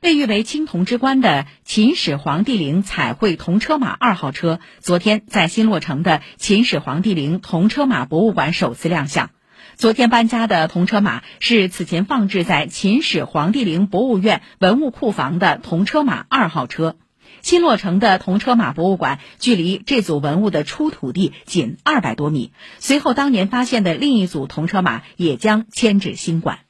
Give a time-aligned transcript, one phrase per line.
[0.00, 9.28] 被誉为青铜之冠的秦始皇帝陵彩绘铜车马二号车昨天在新落成的秦始皇帝陵铜车马博物馆首次亮相。
[9.76, 16.96] 昨天搬家的铜车马是此前放置在秦始皇帝陵博物院文物库房的铜车马二号车。
[17.42, 26.60] 新落成的铜车马博物馆距离这组文物的出土地仅二百多米随后当年发现的另一组铜车马也将迁至新馆。